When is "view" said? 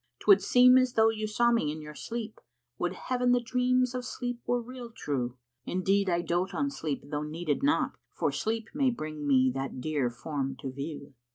10.71-11.13